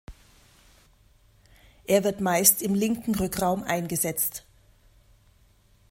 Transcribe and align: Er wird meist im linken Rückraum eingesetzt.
Er 1.85 2.03
wird 2.03 2.21
meist 2.21 2.63
im 2.63 2.73
linken 2.73 3.13
Rückraum 3.13 3.61
eingesetzt. 3.61 4.43